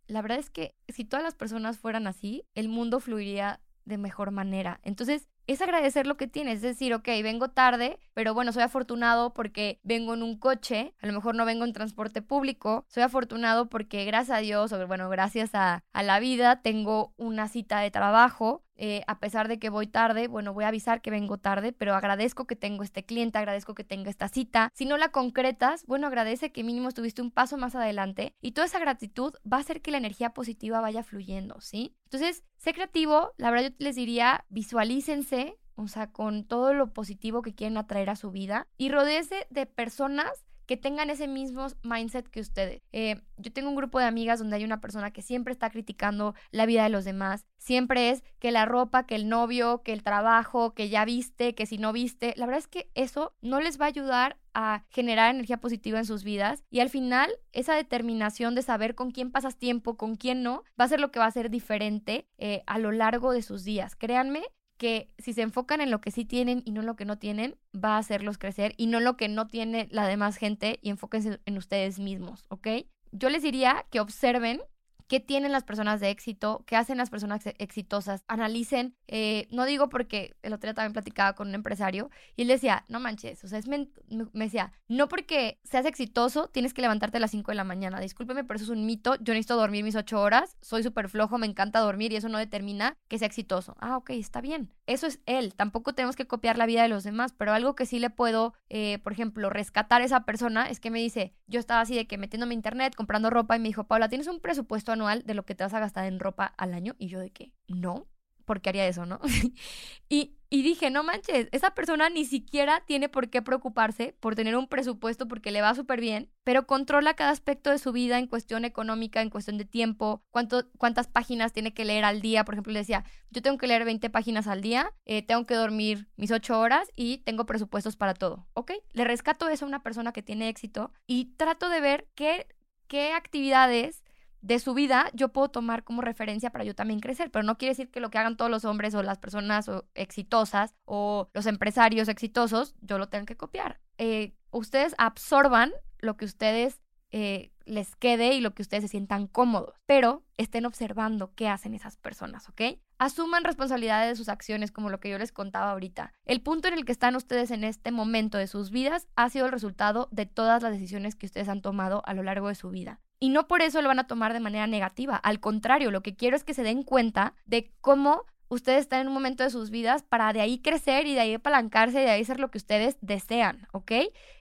la 0.06 0.22
verdad 0.22 0.38
es 0.38 0.48
que 0.48 0.74
si 0.88 1.04
todas 1.04 1.22
las 1.22 1.34
personas 1.34 1.76
fueran 1.78 2.06
así, 2.06 2.46
el 2.54 2.70
mundo 2.70 3.00
fluiría 3.00 3.60
de 3.84 3.98
mejor 3.98 4.30
manera. 4.30 4.80
Entonces, 4.82 5.28
es 5.46 5.60
agradecer 5.60 6.06
lo 6.06 6.16
que 6.16 6.26
tienes, 6.26 6.56
es 6.56 6.62
decir, 6.62 6.94
ok, 6.94 7.06
vengo 7.22 7.50
tarde, 7.50 8.00
pero 8.14 8.32
bueno, 8.32 8.50
soy 8.52 8.62
afortunado 8.62 9.34
porque 9.34 9.78
vengo 9.84 10.14
en 10.14 10.22
un 10.22 10.38
coche, 10.38 10.94
a 11.00 11.06
lo 11.06 11.12
mejor 11.12 11.34
no 11.34 11.44
vengo 11.44 11.64
en 11.64 11.72
transporte 11.72 12.22
público, 12.22 12.84
soy 12.88 13.04
afortunado 13.04 13.68
porque 13.68 14.04
gracias 14.06 14.38
a 14.38 14.40
Dios, 14.40 14.72
o 14.72 14.86
bueno, 14.86 15.08
gracias 15.08 15.54
a, 15.54 15.84
a 15.92 16.02
la 16.02 16.18
vida, 16.18 16.62
tengo 16.62 17.12
una 17.16 17.46
cita 17.46 17.78
de 17.80 17.92
trabajo, 17.92 18.64
eh, 18.76 19.02
a 19.06 19.18
pesar 19.18 19.48
de 19.48 19.58
que 19.58 19.70
voy 19.70 19.86
tarde, 19.86 20.28
bueno, 20.28 20.52
voy 20.52 20.64
a 20.64 20.68
avisar 20.68 21.00
que 21.00 21.10
vengo 21.10 21.38
tarde, 21.38 21.72
pero 21.72 21.94
agradezco 21.94 22.46
que 22.46 22.56
tengo 22.56 22.82
este 22.82 23.04
cliente, 23.04 23.38
agradezco 23.38 23.74
que 23.74 23.84
tenga 23.84 24.10
esta 24.10 24.28
cita. 24.28 24.70
Si 24.74 24.84
no 24.84 24.96
la 24.96 25.08
concretas, 25.08 25.84
bueno, 25.86 26.06
agradece 26.06 26.52
que 26.52 26.64
mínimo 26.64 26.88
estuviste 26.88 27.22
un 27.22 27.30
paso 27.30 27.56
más 27.56 27.74
adelante 27.74 28.34
y 28.40 28.52
toda 28.52 28.66
esa 28.66 28.78
gratitud 28.78 29.34
va 29.50 29.58
a 29.58 29.60
hacer 29.60 29.82
que 29.82 29.90
la 29.90 29.98
energía 29.98 30.30
positiva 30.30 30.80
vaya 30.80 31.02
fluyendo, 31.02 31.60
¿sí? 31.60 31.94
Entonces, 32.04 32.44
sé 32.56 32.72
creativo, 32.72 33.32
la 33.36 33.50
verdad 33.50 33.70
yo 33.70 33.76
les 33.78 33.96
diría, 33.96 34.44
visualícense, 34.48 35.58
o 35.74 35.88
sea, 35.88 36.10
con 36.10 36.44
todo 36.44 36.72
lo 36.72 36.92
positivo 36.92 37.42
que 37.42 37.54
quieren 37.54 37.76
atraer 37.76 38.10
a 38.10 38.16
su 38.16 38.30
vida 38.30 38.66
y 38.76 38.88
rodéese 38.88 39.46
de 39.50 39.66
personas 39.66 40.46
que 40.66 40.76
tengan 40.76 41.10
ese 41.10 41.28
mismo 41.28 41.66
mindset 41.82 42.28
que 42.28 42.40
ustedes. 42.40 42.82
Eh, 42.92 43.22
yo 43.36 43.52
tengo 43.52 43.68
un 43.68 43.76
grupo 43.76 43.98
de 43.98 44.06
amigas 44.06 44.38
donde 44.38 44.56
hay 44.56 44.64
una 44.64 44.80
persona 44.80 45.10
que 45.10 45.22
siempre 45.22 45.52
está 45.52 45.70
criticando 45.70 46.34
la 46.50 46.66
vida 46.66 46.82
de 46.82 46.90
los 46.90 47.04
demás. 47.04 47.46
Siempre 47.58 48.10
es 48.10 48.22
que 48.38 48.50
la 48.50 48.66
ropa, 48.66 49.06
que 49.06 49.14
el 49.14 49.28
novio, 49.28 49.82
que 49.82 49.92
el 49.92 50.02
trabajo, 50.02 50.74
que 50.74 50.88
ya 50.88 51.04
viste, 51.04 51.54
que 51.54 51.66
si 51.66 51.78
no 51.78 51.92
viste. 51.92 52.34
La 52.36 52.46
verdad 52.46 52.58
es 52.58 52.68
que 52.68 52.90
eso 52.94 53.34
no 53.40 53.60
les 53.60 53.80
va 53.80 53.86
a 53.86 53.88
ayudar 53.88 54.38
a 54.54 54.84
generar 54.88 55.34
energía 55.34 55.58
positiva 55.58 55.98
en 55.98 56.06
sus 56.06 56.24
vidas 56.24 56.64
y 56.70 56.80
al 56.80 56.88
final 56.88 57.30
esa 57.52 57.74
determinación 57.74 58.54
de 58.54 58.62
saber 58.62 58.94
con 58.94 59.10
quién 59.10 59.30
pasas 59.30 59.58
tiempo, 59.58 59.98
con 59.98 60.16
quién 60.16 60.42
no, 60.42 60.64
va 60.80 60.86
a 60.86 60.88
ser 60.88 60.98
lo 60.98 61.10
que 61.10 61.18
va 61.18 61.26
a 61.26 61.30
ser 61.30 61.50
diferente 61.50 62.26
eh, 62.38 62.62
a 62.66 62.78
lo 62.78 62.90
largo 62.90 63.32
de 63.32 63.42
sus 63.42 63.64
días. 63.64 63.96
Créanme 63.96 64.44
que 64.76 65.10
si 65.18 65.32
se 65.32 65.42
enfocan 65.42 65.80
en 65.80 65.90
lo 65.90 66.00
que 66.00 66.10
sí 66.10 66.24
tienen 66.24 66.62
y 66.64 66.72
no 66.72 66.80
en 66.80 66.86
lo 66.86 66.96
que 66.96 67.04
no 67.04 67.18
tienen, 67.18 67.56
va 67.74 67.96
a 67.96 67.98
hacerlos 67.98 68.38
crecer 68.38 68.74
y 68.76 68.86
no 68.86 68.98
en 68.98 69.04
lo 69.04 69.16
que 69.16 69.28
no 69.28 69.46
tiene 69.46 69.88
la 69.90 70.06
demás 70.06 70.36
gente 70.36 70.78
y 70.82 70.90
enfóquense 70.90 71.40
en 71.44 71.56
ustedes 71.56 71.98
mismos, 71.98 72.44
¿ok? 72.48 72.68
Yo 73.12 73.30
les 73.30 73.42
diría 73.42 73.86
que 73.90 74.00
observen 74.00 74.60
qué 75.08 75.20
tienen 75.20 75.52
las 75.52 75.64
personas 75.64 76.00
de 76.00 76.10
éxito, 76.10 76.64
qué 76.66 76.76
hacen 76.76 76.98
las 76.98 77.10
personas 77.10 77.42
exitosas, 77.58 78.24
analicen, 78.28 78.96
eh, 79.06 79.46
no 79.50 79.64
digo 79.64 79.88
porque 79.88 80.36
el 80.42 80.52
otro 80.52 80.68
día 80.68 80.74
también 80.74 80.92
platicaba 80.92 81.34
con 81.34 81.48
un 81.48 81.54
empresario 81.54 82.10
y 82.36 82.42
él 82.42 82.48
decía, 82.48 82.84
no 82.88 83.00
manches, 83.00 83.42
o 83.44 83.48
sea, 83.48 83.58
es 83.58 83.66
me 83.68 83.88
decía, 84.32 84.72
no 84.88 85.08
porque 85.08 85.58
seas 85.64 85.86
exitoso 85.86 86.48
tienes 86.48 86.74
que 86.74 86.82
levantarte 86.82 87.18
a 87.18 87.20
las 87.20 87.30
5 87.30 87.50
de 87.50 87.56
la 87.56 87.64
mañana, 87.64 88.00
discúlpeme, 88.00 88.44
pero 88.44 88.56
eso 88.56 88.64
es 88.72 88.78
un 88.78 88.86
mito, 88.86 89.16
yo 89.16 89.32
necesito 89.34 89.56
dormir 89.56 89.84
mis 89.84 89.96
8 89.96 90.20
horas, 90.20 90.56
soy 90.60 90.82
súper 90.82 91.08
flojo, 91.08 91.38
me 91.38 91.46
encanta 91.46 91.80
dormir 91.80 92.12
y 92.12 92.16
eso 92.16 92.28
no 92.28 92.38
determina 92.38 92.96
que 93.08 93.18
sea 93.18 93.26
exitoso. 93.26 93.76
Ah, 93.80 93.96
ok, 93.96 94.10
está 94.10 94.40
bien, 94.40 94.72
eso 94.86 95.06
es 95.06 95.20
él, 95.26 95.54
tampoco 95.54 95.94
tenemos 95.94 96.16
que 96.16 96.26
copiar 96.26 96.58
la 96.58 96.66
vida 96.66 96.82
de 96.82 96.88
los 96.88 97.04
demás, 97.04 97.32
pero 97.36 97.52
algo 97.52 97.74
que 97.74 97.86
sí 97.86 97.98
le 97.98 98.10
puedo, 98.10 98.54
eh, 98.68 98.98
por 99.00 99.12
ejemplo, 99.12 99.50
rescatar 99.50 100.02
a 100.02 100.04
esa 100.04 100.24
persona 100.24 100.68
es 100.68 100.80
que 100.80 100.90
me 100.90 101.00
dice, 101.00 101.34
yo 101.46 101.60
estaba 101.60 101.80
así 101.80 101.94
de 101.94 102.06
que 102.06 102.18
metiéndome 102.18 102.54
internet, 102.54 102.94
comprando 102.94 103.30
ropa 103.30 103.56
y 103.56 103.60
me 103.60 103.68
dijo, 103.68 103.84
Paula, 103.84 104.08
¿tienes 104.08 104.26
un 104.26 104.40
presupuesto 104.40 104.92
anual 104.92 105.22
de 105.24 105.34
lo 105.34 105.44
que 105.44 105.54
te 105.54 105.64
vas 105.64 105.74
a 105.74 105.80
gastar 105.80 106.06
en 106.06 106.20
ropa 106.20 106.46
al 106.56 106.74
año. 106.74 106.94
Y 106.98 107.08
yo 107.08 107.20
de 107.20 107.30
que, 107.30 107.52
no, 107.68 108.06
porque 108.46 108.70
haría 108.70 108.86
eso, 108.86 109.04
no? 109.04 109.20
y, 110.08 110.36
y 110.48 110.62
dije, 110.62 110.90
no 110.90 111.02
manches, 111.02 111.48
esa 111.50 111.72
persona 111.74 112.08
ni 112.08 112.24
siquiera 112.24 112.80
tiene 112.86 113.08
por 113.08 113.28
qué 113.28 113.42
preocuparse 113.42 114.14
por 114.20 114.36
tener 114.36 114.56
un 114.56 114.68
presupuesto 114.68 115.26
porque 115.26 115.50
le 115.50 115.60
va 115.60 115.74
súper 115.74 116.00
bien, 116.00 116.30
pero 116.44 116.66
controla 116.66 117.14
cada 117.14 117.32
aspecto 117.32 117.70
de 117.70 117.78
su 117.78 117.92
vida 117.92 118.18
en 118.18 118.28
cuestión 118.28 118.64
económica, 118.64 119.20
en 119.20 119.30
cuestión 119.30 119.58
de 119.58 119.64
tiempo, 119.64 120.22
cuánto, 120.30 120.70
cuántas 120.78 121.08
páginas 121.08 121.52
tiene 121.52 121.74
que 121.74 121.84
leer 121.84 122.04
al 122.04 122.20
día. 122.20 122.44
Por 122.44 122.54
ejemplo, 122.54 122.72
le 122.72 122.78
decía, 122.78 123.04
yo 123.30 123.42
tengo 123.42 123.58
que 123.58 123.66
leer 123.66 123.84
20 123.84 124.08
páginas 124.08 124.46
al 124.46 124.62
día, 124.62 124.94
eh, 125.04 125.22
tengo 125.22 125.44
que 125.46 125.54
dormir 125.54 126.08
mis 126.16 126.30
8 126.30 126.58
horas 126.58 126.88
y 126.94 127.18
tengo 127.18 127.44
presupuestos 127.44 127.96
para 127.96 128.14
todo. 128.14 128.46
¿Ok? 128.54 128.72
Le 128.92 129.04
rescato 129.04 129.48
eso 129.48 129.64
a 129.64 129.68
una 129.68 129.82
persona 129.82 130.12
que 130.12 130.22
tiene 130.22 130.48
éxito 130.48 130.92
y 131.08 131.34
trato 131.36 131.68
de 131.68 131.80
ver 131.80 132.08
qué, 132.14 132.46
qué 132.86 133.12
actividades 133.12 134.04
de 134.46 134.60
su 134.60 134.74
vida 134.74 135.10
yo 135.12 135.32
puedo 135.32 135.48
tomar 135.48 135.82
como 135.82 136.02
referencia 136.02 136.50
para 136.50 136.62
yo 136.62 136.74
también 136.74 137.00
crecer, 137.00 137.32
pero 137.32 137.42
no 137.42 137.58
quiere 137.58 137.72
decir 137.72 137.90
que 137.90 137.98
lo 137.98 138.10
que 138.10 138.18
hagan 138.18 138.36
todos 138.36 138.50
los 138.50 138.64
hombres 138.64 138.94
o 138.94 139.02
las 139.02 139.18
personas 139.18 139.68
exitosas 139.94 140.76
o 140.84 141.28
los 141.34 141.46
empresarios 141.46 142.08
exitosos, 142.08 142.76
yo 142.80 142.98
lo 142.98 143.08
tenga 143.08 143.26
que 143.26 143.36
copiar. 143.36 143.80
Eh, 143.98 144.36
ustedes 144.52 144.94
absorban 144.98 145.72
lo 145.98 146.16
que 146.16 146.26
ustedes 146.26 146.80
eh, 147.10 147.50
les 147.64 147.96
quede 147.96 148.34
y 148.34 148.40
lo 148.40 148.54
que 148.54 148.62
ustedes 148.62 148.84
se 148.84 148.88
sientan 148.88 149.26
cómodos, 149.26 149.74
pero 149.84 150.24
estén 150.36 150.64
observando 150.64 151.34
qué 151.34 151.48
hacen 151.48 151.74
esas 151.74 151.96
personas, 151.96 152.48
¿ok? 152.48 152.78
Asuman 152.98 153.42
responsabilidad 153.42 154.06
de 154.06 154.14
sus 154.14 154.28
acciones 154.28 154.70
como 154.70 154.90
lo 154.90 155.00
que 155.00 155.10
yo 155.10 155.18
les 155.18 155.32
contaba 155.32 155.72
ahorita. 155.72 156.12
El 156.24 156.40
punto 156.40 156.68
en 156.68 156.74
el 156.74 156.84
que 156.84 156.92
están 156.92 157.16
ustedes 157.16 157.50
en 157.50 157.64
este 157.64 157.90
momento 157.90 158.38
de 158.38 158.46
sus 158.46 158.70
vidas 158.70 159.08
ha 159.16 159.28
sido 159.28 159.46
el 159.46 159.52
resultado 159.52 160.08
de 160.12 160.26
todas 160.26 160.62
las 160.62 160.70
decisiones 160.70 161.16
que 161.16 161.26
ustedes 161.26 161.48
han 161.48 161.62
tomado 161.62 162.02
a 162.06 162.14
lo 162.14 162.22
largo 162.22 162.46
de 162.46 162.54
su 162.54 162.70
vida. 162.70 163.00
Y 163.18 163.30
no 163.30 163.48
por 163.48 163.62
eso 163.62 163.80
lo 163.82 163.88
van 163.88 163.98
a 163.98 164.06
tomar 164.06 164.32
de 164.32 164.40
manera 164.40 164.66
negativa. 164.66 165.16
Al 165.16 165.40
contrario, 165.40 165.90
lo 165.90 166.02
que 166.02 166.16
quiero 166.16 166.36
es 166.36 166.44
que 166.44 166.54
se 166.54 166.62
den 166.62 166.82
cuenta 166.82 167.34
de 167.46 167.72
cómo 167.80 168.24
ustedes 168.48 168.80
están 168.80 169.00
en 169.00 169.08
un 169.08 169.14
momento 169.14 169.42
de 169.42 169.50
sus 169.50 169.70
vidas 169.70 170.02
para 170.02 170.32
de 170.32 170.40
ahí 170.40 170.58
crecer 170.58 171.06
y 171.06 171.14
de 171.14 171.20
ahí 171.20 171.34
apalancarse 171.34 172.00
y 172.00 172.04
de 172.04 172.10
ahí 172.10 172.24
ser 172.24 172.38
lo 172.38 172.50
que 172.50 172.58
ustedes 172.58 172.96
desean, 173.00 173.66
¿ok? 173.72 173.92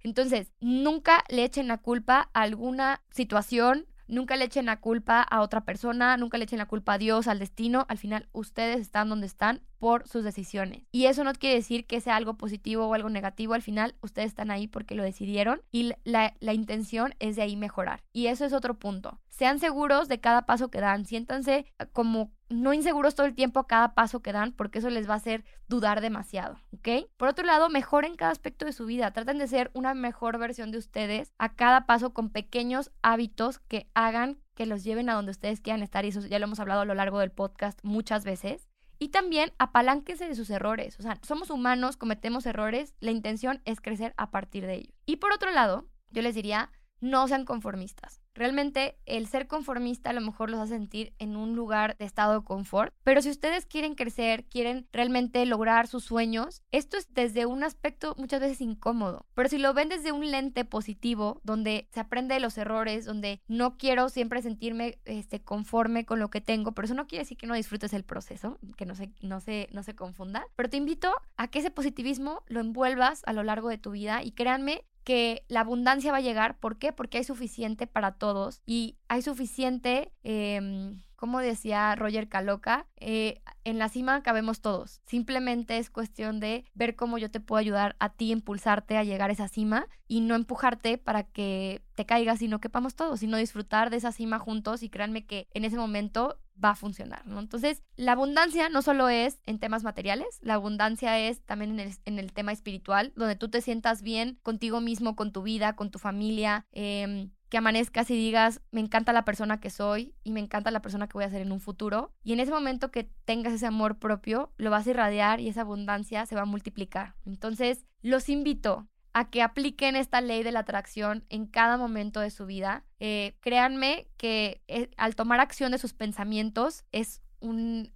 Entonces, 0.04 0.52
nunca 0.60 1.24
le 1.30 1.44
echen 1.44 1.68
la 1.68 1.78
culpa 1.78 2.30
a 2.34 2.42
alguna 2.42 3.02
situación, 3.10 3.88
nunca 4.08 4.36
le 4.36 4.46
echen 4.46 4.66
la 4.66 4.80
culpa 4.80 5.22
a 5.22 5.42
otra 5.42 5.66
persona, 5.66 6.18
nunca 6.18 6.38
le 6.38 6.46
echen 6.46 6.60
la 6.60 6.68
culpa 6.68 6.94
a 6.94 6.98
Dios, 6.98 7.28
al 7.28 7.40
destino. 7.40 7.86
Al 7.90 7.98
final, 7.98 8.28
ustedes 8.32 8.80
están 8.80 9.10
donde 9.10 9.28
están 9.28 9.62
por 9.80 10.08
sus 10.08 10.24
decisiones. 10.24 10.84
Y 10.92 11.06
eso 11.06 11.24
no 11.24 11.34
quiere 11.34 11.56
decir 11.56 11.86
que 11.86 12.02
sea 12.02 12.16
algo 12.16 12.36
positivo 12.36 12.88
o 12.88 12.94
algo 12.94 13.10
negativo. 13.10 13.54
Al 13.54 13.62
final, 13.62 13.96
ustedes 14.02 14.28
están 14.28 14.52
ahí 14.52 14.68
porque 14.68 14.96
lo 14.96 15.04
decidieron 15.04 15.62
y 15.72 15.94
la, 16.04 16.34
la 16.40 16.54
intención 16.54 17.14
es 17.20 17.36
de 17.36 17.44
ahí 17.44 17.56
mejorar. 17.56 18.04
Y 18.14 18.28
eso 18.28 18.46
es 18.46 18.54
otro 18.54 18.76
punto. 18.76 19.20
Sean 19.36 19.60
seguros 19.60 20.08
de 20.08 20.22
cada 20.22 20.46
paso 20.46 20.72
que 20.72 20.80
dan. 20.80 21.06
Siéntanse 21.06 21.66
como 21.92 22.32
no 22.48 22.72
inseguros 22.72 23.16
todo 23.16 23.28
el 23.28 23.36
tiempo 23.36 23.60
a 23.60 23.68
cada 23.68 23.94
paso 23.94 24.22
que 24.22 24.32
dan, 24.32 24.54
porque 24.54 24.80
eso 24.80 24.90
les 24.90 25.10
va 25.10 25.16
a 25.16 25.18
hacer 25.18 25.44
dudar 25.68 26.00
demasiado, 26.00 26.58
¿ok? 26.72 27.10
Por 27.18 27.28
otro 27.28 27.46
lado, 27.46 27.68
mejoren 27.68 28.16
cada 28.16 28.32
aspecto 28.32 28.64
de 28.64 28.72
su 28.72 28.86
vida. 28.86 29.12
Traten 29.12 29.38
de 29.38 29.50
ser 29.50 29.72
una 29.74 29.94
mejor 29.94 30.38
versión 30.38 30.72
de 30.72 30.78
ustedes 30.78 31.34
a 31.38 31.54
cada 31.54 31.86
paso 31.86 32.14
con 32.14 32.30
pequeños 32.30 32.92
hábitos 33.02 33.60
que 33.60 33.90
hagan 33.94 34.40
que 34.54 34.66
los 34.66 34.86
lleven 34.86 35.10
a 35.10 35.16
donde 35.16 35.32
ustedes 35.32 35.60
quieran 35.60 35.84
estar. 35.84 36.06
Y 36.06 36.10
eso 36.10 36.22
ya 36.22 36.40
lo 36.40 36.46
hemos 36.46 36.62
hablado 36.62 36.82
a 36.82 36.86
lo 36.86 36.96
largo 36.96 37.20
del 37.20 37.32
podcast 37.32 37.78
muchas 37.84 38.24
veces. 38.24 38.70
Y 39.00 39.10
también 39.10 39.52
apalánquense 39.58 40.30
de 40.30 40.36
sus 40.36 40.50
errores. 40.50 40.98
O 40.98 41.04
sea, 41.04 41.20
somos 41.24 41.50
humanos, 41.50 41.98
cometemos 41.98 42.46
errores. 42.46 42.96
La 43.02 43.12
intención 43.12 43.62
es 43.66 43.82
crecer 43.82 44.14
a 44.16 44.32
partir 44.32 44.66
de 44.66 44.76
ellos. 44.76 44.96
Y 45.06 45.18
por 45.18 45.34
otro 45.34 45.52
lado, 45.52 45.90
yo 46.10 46.22
les 46.22 46.36
diría, 46.36 46.72
no 47.02 47.28
sean 47.28 47.44
conformistas. 47.44 48.22
Realmente 48.36 48.98
el 49.06 49.28
ser 49.28 49.48
conformista 49.48 50.10
a 50.10 50.14
lo 50.14 50.22
mejor 50.22 50.50
los 50.50 50.60
hace 50.60 50.76
sentir 50.76 51.14
en 51.20 51.38
un 51.38 51.56
lugar 51.56 51.96
de 51.98 52.06
estado 52.06 52.40
de 52.40 52.46
confort, 52.46 52.94
pero 53.04 53.22
si 53.22 53.30
ustedes 53.30 53.66
quieren 53.66 53.96
crecer, 53.96 54.44
quieren 54.46 54.88
realmente 54.92 55.46
lograr 55.46 55.88
sus 55.88 56.04
sueños, 56.04 56.62
esto 56.72 56.98
es 56.98 57.14
desde 57.14 57.46
un 57.46 57.64
aspecto 57.64 58.14
muchas 58.18 58.42
veces 58.42 58.60
incómodo, 58.60 59.26
pero 59.34 59.48
si 59.48 59.58
lo 59.58 59.74
ven 59.74 59.88
desde 59.88 60.12
un 60.12 60.30
lente 60.30 60.66
positivo, 60.66 61.40
donde 61.44 61.88
se 61.94 62.02
aprende 62.02 62.34
de 62.34 62.42
los 62.42 62.58
errores, 62.58 63.06
donde 63.06 63.42
no 63.48 63.78
quiero 63.78 64.10
siempre 64.10 64.42
sentirme 64.42 65.00
este, 65.06 65.42
conforme 65.42 66.06
con 66.06 66.20
lo 66.20 66.30
que 66.30 66.42
tengo, 66.42 66.74
pero 66.74 66.86
eso 66.86 66.94
no 66.94 67.08
quiere 67.08 67.24
decir 67.24 67.38
que 67.38 67.48
no 67.48 67.56
disfrutes 67.56 67.94
el 67.94 68.04
proceso, 68.04 68.60
que 68.76 68.86
no 68.86 68.96
se, 68.96 69.12
no, 69.22 69.40
se, 69.40 69.70
no 69.72 69.82
se 69.82 69.96
confunda, 69.96 70.46
pero 70.58 70.70
te 70.70 70.78
invito 70.78 71.14
a 71.38 71.48
que 71.48 71.60
ese 71.60 71.72
positivismo 71.72 72.44
lo 72.48 72.60
envuelvas 72.60 73.22
a 73.26 73.34
lo 73.34 73.44
largo 73.44 73.70
de 73.70 73.78
tu 73.78 73.92
vida 73.92 74.24
y 74.24 74.32
créanme 74.32 74.84
que 75.06 75.46
la 75.48 75.62
abundancia 75.62 76.12
va 76.12 76.18
a 76.18 76.22
llegar. 76.22 76.58
¿Por 76.60 76.78
qué? 76.78 76.92
Porque 76.92 77.20
hay 77.20 77.24
suficiente 77.24 77.88
para 77.88 78.14
todos 78.14 78.62
y 78.66 78.98
hay 79.08 79.22
suficiente, 79.22 80.12
em, 80.24 81.02
como 81.16 81.40
decía 81.40 81.96
Roger 81.96 82.28
Caloca, 82.28 82.88
eh, 82.98 83.42
en 83.66 83.80
la 83.80 83.90
cima 83.90 84.24
cabemos 84.24 84.62
todos. 84.62 85.02
Simplemente 85.06 85.78
es 85.78 85.90
cuestión 85.90 86.40
de 86.40 86.64
ver 86.74 86.96
cómo 86.96 87.18
yo 87.18 87.30
te 87.30 87.40
puedo 87.42 87.60
ayudar 87.60 87.96
a 88.00 88.10
ti, 88.10 88.32
impulsarte 88.32 88.98
a 88.98 89.04
llegar 89.04 89.30
a 89.30 89.34
esa 89.34 89.48
cima 89.48 89.88
y 90.08 90.22
no 90.22 90.36
empujarte 90.36 90.98
para 90.98 91.24
que 91.24 91.82
te 91.96 92.06
caigas, 92.06 92.40
sino 92.40 92.60
que 92.60 92.66
quepamos 92.66 92.96
todos, 92.96 93.20
sino 93.20 93.38
disfrutar 93.38 93.90
de 93.90 93.98
esa 93.98 94.12
cima 94.12 94.40
juntos 94.40 94.84
y 94.84 94.90
créanme 94.90 95.26
que 95.26 95.48
en 95.54 95.66
ese 95.66 95.78
momento 95.78 96.40
va 96.64 96.72
a 96.72 96.76
funcionar, 96.76 97.26
¿no? 97.28 97.40
Entonces, 97.40 97.84
la 97.96 98.14
abundancia 98.14 98.70
no 98.70 98.82
solo 98.82 99.10
es 99.10 99.40
en 99.46 99.60
temas 99.60 99.84
materiales, 99.84 100.40
la 100.42 100.56
abundancia 100.56 101.20
es 101.20 101.42
también 101.42 101.80
en 101.80 102.20
el, 102.20 102.34
tema 102.34 102.52
espiritual, 102.52 103.14
donde 103.16 103.36
tú 103.36 103.50
te 103.50 103.62
sientas 103.62 104.02
bien 104.02 104.40
contigo 104.42 104.82
mismo, 104.82 105.16
con 105.16 105.32
tu 105.32 105.44
vida, 105.44 105.76
con 105.76 105.92
tu 105.92 106.00
familia, 106.00 106.66
eh, 106.72 107.30
que 107.56 107.60
amanezcas 107.60 108.12
y 108.12 108.16
digas, 108.16 108.60
me 108.72 108.82
encanta 108.82 109.14
la 109.14 109.24
persona 109.24 109.62
que 109.62 109.70
soy 109.70 110.14
y 110.26 110.32
me 110.32 110.42
encanta 110.42 110.72
la 110.72 110.82
persona 110.82 111.08
que 111.08 111.14
voy 111.14 111.24
a 111.24 111.30
ser 111.30 111.42
en 111.42 111.54
un 111.54 111.62
futuro. 111.62 112.12
Y 112.22 112.34
en 112.34 112.42
ese 112.42 112.52
momento 112.52 112.92
que 112.92 113.10
tengas 113.24 113.54
ese 113.54 113.66
amor 113.66 113.98
propio, 113.98 114.52
lo 114.58 114.72
vas 114.72 114.86
a 114.86 114.90
irradiar 114.90 115.40
y 115.40 115.48
esa 115.48 115.62
abundancia 115.62 116.26
se 116.26 116.36
va 116.36 116.42
a 116.42 116.46
multiplicar. 116.46 117.16
Entonces, 117.26 117.86
los 118.02 118.28
invito 118.28 118.90
a 119.14 119.30
que 119.30 119.42
apliquen 119.42 119.96
esta 119.96 120.20
ley 120.20 120.44
de 120.44 120.52
la 120.52 120.60
atracción 120.60 121.24
en 121.30 121.46
cada 121.46 121.78
momento 121.78 122.20
de 122.20 122.30
su 122.30 122.46
vida. 122.46 122.84
Eh, 123.00 123.38
créanme 123.40 124.10
que 124.18 124.62
eh, 124.68 124.90
al 124.98 125.16
tomar 125.16 125.40
acción 125.40 125.72
de 125.72 125.78
sus 125.78 125.94
pensamientos 125.94 126.84
es 126.92 127.22
una 127.40 127.88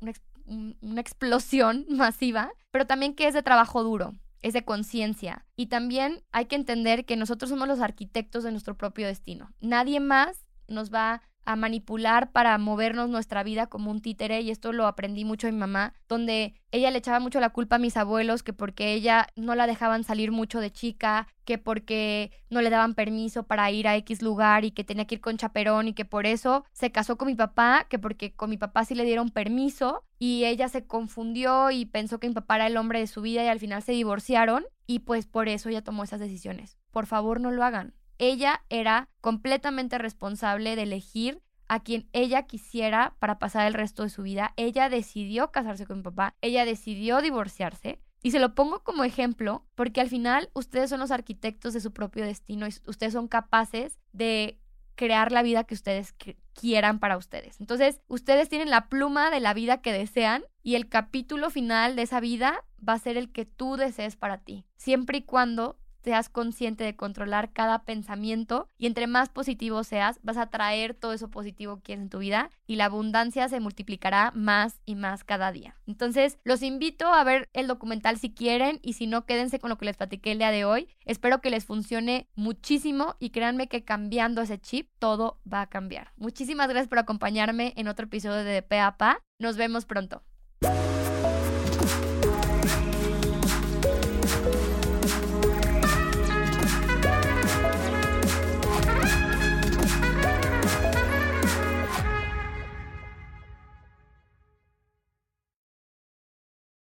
explosión 1.02 1.86
masiva, 1.90 2.54
pero 2.72 2.88
también 2.88 3.14
que 3.14 3.28
es 3.28 3.34
de 3.34 3.44
trabajo 3.44 3.84
duro 3.84 4.14
es 4.42 4.54
de 4.54 4.64
conciencia. 4.64 5.46
Y 5.56 5.68
también 5.68 6.24
hay 6.32 6.46
que 6.46 6.56
entender 6.56 7.06
que 7.06 7.18
nosotros 7.18 7.50
somos 7.50 7.68
los 7.68 7.82
arquitectos 7.82 8.44
de 8.44 8.52
nuestro 8.52 8.78
propio 8.78 9.08
destino. 9.08 9.52
Nadie 9.60 10.00
más 10.00 10.46
nos 10.68 10.94
va 10.94 11.22
a 11.50 11.56
manipular 11.56 12.32
para 12.32 12.56
movernos 12.60 13.10
nuestra 13.10 13.42
vida 13.42 13.66
como 13.66 13.90
un 13.90 14.04
títere 14.04 14.42
y 14.42 14.52
esto 14.52 14.72
lo 14.72 14.86
aprendí 14.86 15.26
mucho 15.26 15.48
de 15.48 15.54
mi 15.54 15.58
mamá, 15.58 15.96
donde 16.08 16.54
ella 16.72 16.92
le 16.92 17.00
echaba 17.00 17.20
mucho 17.20 17.40
la 17.40 17.50
culpa 17.50 17.78
a 17.78 17.80
mis 17.80 17.98
abuelos 17.98 18.44
que 18.44 18.54
porque 18.54 18.94
ella 18.94 19.26
no 19.36 19.56
la 19.56 19.66
dejaban 19.66 20.04
salir 20.04 20.32
mucho 20.32 20.60
de 20.60 20.72
chica, 20.72 21.28
que 21.46 21.58
porque 21.58 22.32
no 22.52 22.62
le 22.62 22.70
daban 22.70 22.94
permiso 22.94 23.48
para 23.48 23.72
ir 23.72 23.88
a 23.88 23.96
X 23.96 24.22
lugar 24.22 24.64
y 24.64 24.70
que 24.70 24.84
tenía 24.84 25.06
que 25.06 25.16
ir 25.16 25.22
con 25.22 25.38
chaperón 25.38 25.88
y 25.88 25.94
que 25.94 26.06
por 26.06 26.28
eso 26.28 26.66
se 26.72 26.92
casó 26.92 27.18
con 27.18 27.28
mi 27.28 27.36
papá, 27.36 27.88
que 27.90 27.98
porque 27.98 28.32
con 28.32 28.52
mi 28.52 28.58
papá 28.58 28.86
sí 28.86 28.94
le 28.94 29.04
dieron 29.04 29.32
permiso 29.32 30.04
y 30.20 30.46
ella 30.46 30.70
se 30.70 30.86
confundió 30.86 31.72
y 31.72 31.86
pensó 31.86 32.20
que 32.20 32.28
mi 32.28 32.36
papá 32.36 32.58
era 32.58 32.68
el 32.68 32.78
hombre 32.78 33.00
de 33.00 33.08
su 33.08 33.24
vida 33.24 33.44
y 33.44 33.48
al 33.48 33.60
final 33.60 33.82
se 33.82 33.94
divorciaron 33.94 34.66
y 34.86 35.00
pues 35.00 35.26
por 35.26 35.50
eso 35.50 35.70
ella 35.70 35.84
tomó 35.84 36.04
esas 36.04 36.20
decisiones. 36.20 36.78
Por 36.92 37.08
favor, 37.08 37.42
no 37.42 37.50
lo 37.50 37.64
hagan 37.64 37.96
ella 38.20 38.64
era 38.70 39.10
completamente 39.22 39.98
responsable 39.98 40.76
de 40.76 40.84
elegir 40.84 41.42
a 41.68 41.82
quien 41.82 42.10
ella 42.14 42.44
quisiera 42.44 43.16
para 43.20 43.40
pasar 43.40 43.66
el 43.68 43.74
resto 43.74 44.04
de 44.04 44.10
su 44.10 44.24
vida. 44.24 44.54
Ella 44.58 44.90
decidió 44.90 45.52
casarse 45.52 45.86
con 45.86 45.98
mi 45.98 46.04
papá, 46.04 46.36
ella 46.42 46.66
decidió 46.66 47.22
divorciarse. 47.22 48.00
Y 48.22 48.32
se 48.32 48.40
lo 48.40 48.54
pongo 48.54 48.84
como 48.84 49.06
ejemplo 49.06 49.66
porque 49.76 50.02
al 50.02 50.10
final 50.10 50.50
ustedes 50.54 50.90
son 50.90 51.00
los 51.00 51.12
arquitectos 51.12 51.74
de 51.74 51.80
su 51.80 51.94
propio 51.94 52.26
destino 52.26 52.68
y 52.68 52.74
ustedes 52.86 53.14
son 53.14 53.30
capaces 53.30 53.98
de 54.12 54.60
crear 54.96 55.32
la 55.32 55.42
vida 55.42 55.64
que 55.64 55.76
ustedes 55.76 56.14
quieran 56.54 57.00
para 57.00 57.16
ustedes. 57.16 57.62
Entonces, 57.62 58.02
ustedes 58.10 58.50
tienen 58.50 58.70
la 58.70 58.90
pluma 58.90 59.32
de 59.32 59.40
la 59.40 59.54
vida 59.54 59.82
que 59.82 59.94
desean 59.94 60.44
y 60.62 60.76
el 60.76 60.90
capítulo 60.90 61.50
final 61.50 61.96
de 61.96 62.02
esa 62.02 62.20
vida 62.20 62.66
va 62.86 62.94
a 62.94 63.00
ser 63.00 63.16
el 63.16 63.32
que 63.32 63.46
tú 63.46 63.78
desees 63.78 64.18
para 64.18 64.40
ti, 64.40 64.66
siempre 64.76 65.20
y 65.20 65.22
cuando 65.22 65.79
seas 66.04 66.30
consciente 66.30 66.84
de 66.84 66.96
controlar 66.96 67.52
cada 67.52 67.84
pensamiento 67.84 68.68
y 68.78 68.88
entre 68.88 69.08
más 69.08 69.30
positivo 69.30 69.84
seas, 69.84 70.20
vas 70.24 70.38
a 70.38 70.50
traer 70.50 70.94
todo 70.94 71.14
eso 71.14 71.30
positivo 71.30 71.78
que 71.78 71.84
quieres 71.84 72.04
en 72.04 72.10
tu 72.10 72.20
vida 72.20 72.50
y 72.68 72.76
la 72.76 72.86
abundancia 72.86 73.48
se 73.50 73.60
multiplicará 73.60 74.32
más 74.36 74.82
y 74.86 74.96
más 74.96 75.24
cada 75.24 75.52
día. 75.52 75.76
Entonces, 75.88 76.38
los 76.44 76.62
invito 76.62 77.08
a 77.08 77.24
ver 77.24 77.50
el 77.54 77.68
documental 77.68 78.18
si 78.18 78.32
quieren 78.34 78.80
y 78.82 78.94
si 78.94 79.08
no, 79.08 79.26
quédense 79.26 79.60
con 79.60 79.70
lo 79.70 79.78
que 79.78 79.86
les 79.86 79.98
platiqué 79.98 80.32
el 80.32 80.40
día 80.40 80.52
de 80.52 80.66
hoy. 80.66 80.88
Espero 81.06 81.42
que 81.42 81.50
les 81.50 81.66
funcione 81.66 82.28
muchísimo 82.36 83.16
y 83.20 83.32
créanme 83.32 83.68
que 83.68 83.84
cambiando 83.84 84.42
ese 84.42 84.60
chip, 84.60 84.90
todo 85.00 85.40
va 85.52 85.62
a 85.62 85.68
cambiar. 85.68 86.12
Muchísimas 86.18 86.70
gracias 86.70 86.88
por 86.88 87.00
acompañarme 87.00 87.74
en 87.76 87.88
otro 87.88 88.06
episodio 88.06 88.44
de 88.44 88.62
Pa. 88.62 89.20
Nos 89.40 89.58
vemos 89.58 89.86
pronto. 89.86 90.24